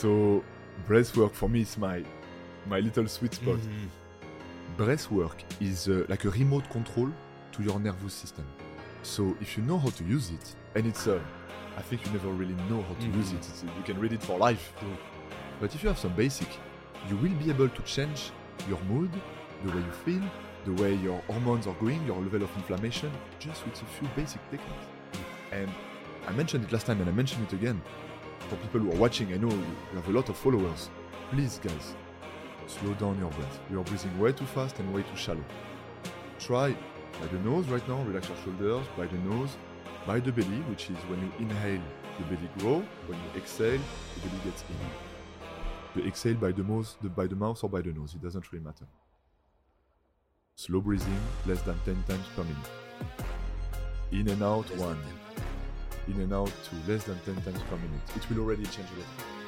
So 0.00 0.42
breathwork 0.88 1.32
for 1.32 1.48
me 1.50 1.60
is 1.60 1.76
my 1.76 2.02
my 2.66 2.80
little 2.80 3.06
sweet 3.06 3.34
spot. 3.34 3.58
Mhm. 3.58 3.88
Breathwork 4.78 5.36
is 5.60 5.88
uh, 5.88 6.06
like 6.08 6.24
a 6.24 6.30
remote 6.30 6.66
control 6.70 7.10
to 7.52 7.62
your 7.62 7.78
nervous 7.78 8.14
system. 8.14 8.46
So 9.02 9.36
if 9.42 9.58
you 9.58 9.62
know 9.64 9.78
how 9.78 9.90
to 9.90 10.04
use 10.04 10.30
it, 10.30 10.46
and 10.74 10.86
it's 10.86 11.06
uh, 11.06 11.20
I 11.76 11.82
think 11.82 11.98
you 12.06 12.12
never 12.12 12.30
really 12.32 12.56
know 12.70 12.80
how 12.88 12.94
to 12.94 13.06
Mhm. 13.08 13.16
use 13.20 13.32
it. 13.32 13.44
It's, 13.50 13.62
you 13.62 13.84
can 13.84 13.98
read 14.00 14.12
it 14.14 14.22
for 14.22 14.38
life. 14.38 14.72
But 15.60 15.74
if 15.74 15.82
you 15.82 15.88
have 15.90 15.98
some 15.98 16.14
basic, 16.16 16.48
you 17.10 17.16
will 17.22 17.36
be 17.44 17.50
able 17.50 17.68
to 17.68 17.82
change 17.82 18.30
your 18.70 18.80
mood, 18.92 19.10
the 19.64 19.70
way 19.74 19.82
you 19.88 19.94
feel, 20.06 20.22
the 20.64 20.74
way 20.82 20.94
your 20.94 21.18
hormones 21.28 21.66
are 21.66 21.76
going, 21.84 22.00
your 22.06 22.18
level 22.26 22.42
of 22.42 22.50
inflammation, 22.56 23.10
just 23.38 23.64
with 23.66 23.82
a 23.82 23.88
few 23.96 24.08
basic 24.16 24.40
techniques. 24.50 24.86
And 25.52 25.68
I 26.26 26.32
mentioned 26.32 26.64
it 26.64 26.72
last 26.72 26.86
time 26.86 27.00
and 27.02 27.08
I 27.08 27.12
mentioned 27.12 27.42
it 27.48 27.52
again. 27.60 27.78
For 28.48 28.56
people 28.56 28.80
who 28.80 28.92
are 28.92 28.96
watching, 28.96 29.32
I 29.32 29.36
know 29.36 29.48
you 29.50 29.94
have 29.94 30.08
a 30.08 30.12
lot 30.12 30.28
of 30.28 30.36
followers. 30.36 30.90
Please, 31.30 31.60
guys, 31.62 31.94
slow 32.66 32.94
down 32.94 33.18
your 33.18 33.30
breath. 33.30 33.60
You 33.70 33.80
are 33.80 33.84
breathing 33.84 34.18
way 34.18 34.32
too 34.32 34.46
fast 34.46 34.78
and 34.78 34.92
way 34.92 35.02
too 35.02 35.16
shallow. 35.16 35.44
Try 36.38 36.76
by 37.20 37.26
the 37.26 37.38
nose 37.40 37.66
right 37.66 37.86
now, 37.88 38.02
relax 38.02 38.28
your 38.28 38.38
shoulders, 38.38 38.86
by 38.96 39.06
the 39.06 39.18
nose, 39.18 39.56
by 40.06 40.20
the 40.20 40.32
belly, 40.32 40.60
which 40.70 40.90
is 40.90 40.96
when 41.08 41.20
you 41.20 41.32
inhale, 41.38 41.82
the 42.18 42.24
belly 42.24 42.50
grow. 42.58 42.82
When 43.06 43.18
you 43.18 43.40
exhale, 43.40 43.80
the 44.14 44.28
belly 44.28 44.40
gets 44.44 44.64
in. 44.68 46.00
You 46.00 46.08
exhale 46.08 46.36
by 46.36 46.52
the 46.52 46.62
mouth, 46.62 46.96
the, 47.02 47.08
by 47.08 47.26
the 47.26 47.36
mouth 47.36 47.62
or 47.62 47.68
by 47.68 47.82
the 47.82 47.92
nose. 47.92 48.14
It 48.14 48.22
doesn't 48.22 48.50
really 48.52 48.64
matter. 48.64 48.86
Slow 50.54 50.80
breathing, 50.80 51.20
less 51.46 51.62
than 51.62 51.78
10 51.84 52.04
times 52.08 52.26
per 52.34 52.42
minute. 52.42 52.56
In 54.12 54.28
and 54.28 54.42
out, 54.42 54.64
one. 54.76 54.98
10. 56.12 56.16
In 56.16 56.24
and 56.24 56.32
out, 56.32 56.46
to 56.46 56.90
Less 56.90 57.04
than 57.04 57.18
10 57.20 57.34
times 57.36 57.62
per 57.68 57.76
minute. 57.76 58.00
It 58.16 58.28
will 58.30 58.40
already 58.40 58.64
change 58.64 58.88
a 58.96 58.98
lot. 58.98 59.39